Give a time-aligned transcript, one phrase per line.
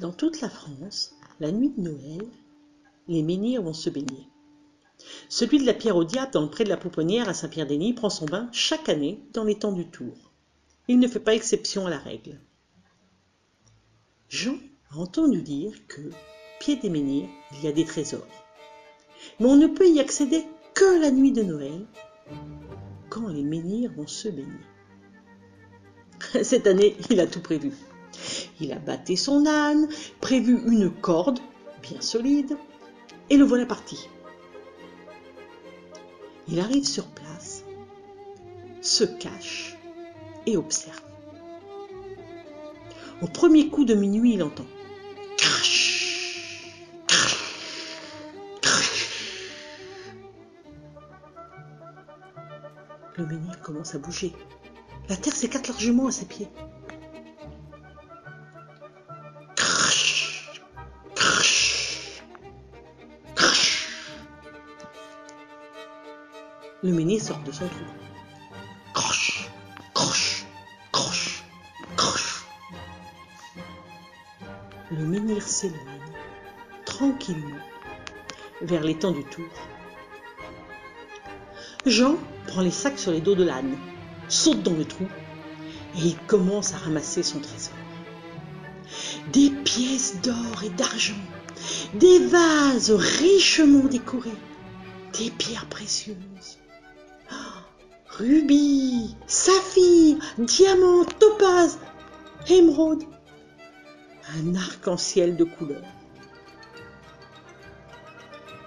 [0.00, 2.26] Dans toute la France, la nuit de Noël,
[3.06, 4.28] les menhirs vont se baigner.
[5.28, 8.10] Celui de la Pierre au Diable, dans le pré de la Pouponnière à Saint-Pierre-des-Nies, prend
[8.10, 10.16] son bain chaque année dans les temps du Tour.
[10.88, 12.40] Il ne fait pas exception à la règle.
[14.28, 14.56] Jean
[14.90, 16.10] a entendu dire que,
[16.58, 18.26] pied des menhirs, il y a des trésors.
[19.38, 21.86] Mais on ne peut y accéder que la nuit de Noël,
[23.10, 24.50] quand les menhirs vont se baigner.
[26.42, 27.72] Cette année, il a tout prévu.
[28.60, 29.88] Il a batté son âne,
[30.20, 31.40] prévu une corde
[31.82, 32.56] bien solide,
[33.30, 34.08] et le voilà parti.
[36.48, 37.64] Il arrive sur place,
[38.80, 39.76] se cache
[40.46, 41.00] et observe.
[43.22, 44.66] Au premier coup de minuit, il entend
[45.38, 46.70] crash,
[47.06, 47.38] crash.
[53.16, 54.32] Le menhir commence à bouger.
[55.08, 56.48] La terre s'écarte largement à ses pieds.
[66.84, 67.84] Le menhir sort de son trou.
[68.92, 69.48] Croche,
[69.94, 70.44] croche,
[70.92, 71.42] croche,
[71.96, 72.44] croche.
[74.90, 75.80] Le menhir s'éloigne
[76.84, 77.56] tranquillement
[78.60, 79.48] vers l'étang du tour.
[81.86, 82.16] Jean
[82.48, 83.78] prend les sacs sur les dos de l'âne,
[84.28, 85.06] saute dans le trou
[85.96, 87.72] et il commence à ramasser son trésor.
[89.32, 91.14] Des pièces d'or et d'argent,
[91.94, 94.36] des vases richement décorés,
[95.18, 96.58] des pierres précieuses,
[98.18, 101.78] rubis, saphirs, diamants, topazes,
[102.48, 103.04] émeraudes,
[104.36, 105.82] un arc-en-ciel de couleurs.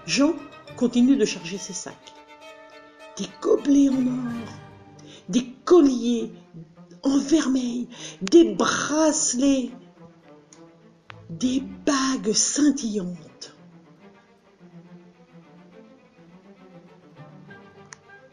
[0.05, 0.33] Jean
[0.75, 2.13] continue de charger ses sacs.
[3.17, 4.53] Des gobelets en or,
[5.29, 6.31] des colliers
[7.03, 7.87] en vermeil,
[8.21, 9.71] des bracelets,
[11.29, 13.26] des bagues scintillantes.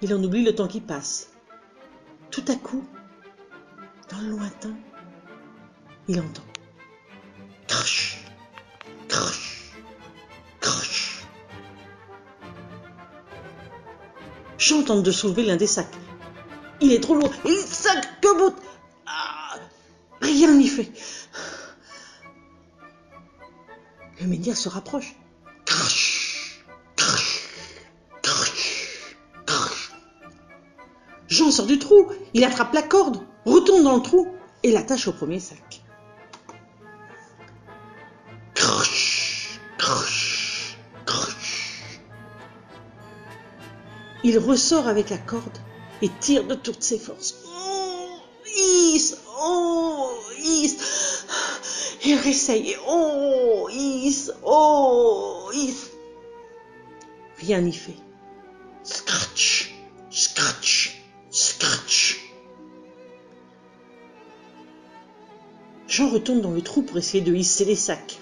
[0.05, 1.31] Il en oublie le temps qui passe.
[2.31, 2.85] Tout à coup,
[4.11, 4.77] dans le lointain,
[6.09, 6.43] il entend.
[7.67, 8.23] Crash,
[9.09, 9.73] crash,
[10.61, 11.25] crash.
[14.59, 15.97] Jean tente de soulever l'un des sacs.
[16.83, 17.33] Il est trop lourd.
[17.47, 18.57] Il sac que bout.
[19.07, 19.57] Ah,
[20.21, 20.93] rien n'y fait.
[24.21, 25.17] Le menhir se rapproche.
[31.67, 32.09] Du trou.
[32.35, 34.29] Il attrape la corde, retourne dans le trou
[34.63, 35.83] et l'attache au premier sac.
[44.27, 45.59] Il ressort avec la corde
[46.01, 47.45] et tire de toutes ses forces.
[47.47, 48.19] Oh,
[48.57, 50.11] Is, oh,
[50.43, 50.77] Is.
[52.07, 52.75] Il réessaye.
[52.89, 55.91] Oh, Is, oh, Is.
[57.39, 57.97] Rien n'y fait.
[65.95, 68.19] Jean retourne dans le trou pour essayer de hisser les sacs.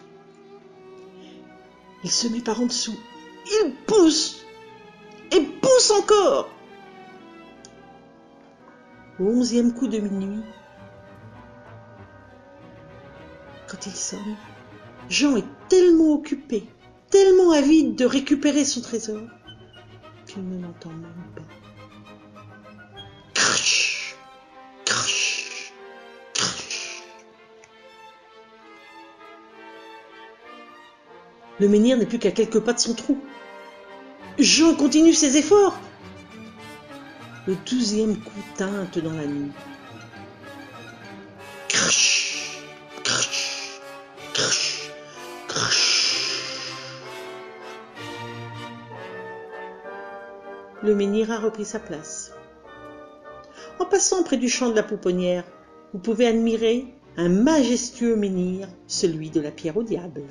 [2.04, 2.98] Il se met par en dessous.
[3.46, 4.44] Il pousse
[5.30, 6.50] et pousse encore.
[9.18, 10.42] Au onzième coup de minuit,
[13.68, 14.36] quand il sonne,
[15.08, 16.68] Jean est tellement occupé,
[17.08, 19.22] tellement avide de récupérer son trésor,
[20.26, 21.61] qu'il ne l'entend même pas.
[31.62, 33.16] Le menhir n'est plus qu'à quelques pas de son trou.
[34.36, 35.78] Jean continue ses efforts.
[37.46, 39.52] Le douzième coup teinte dans la nuit.
[41.68, 42.58] Crash,
[43.04, 43.80] crash,
[44.34, 44.90] crash,
[45.46, 46.40] crash.
[50.82, 52.32] Le menhir a repris sa place.
[53.78, 55.44] En passant près du champ de la pouponnière,
[55.92, 60.24] vous pouvez admirer un majestueux menhir, celui de la pierre au diable.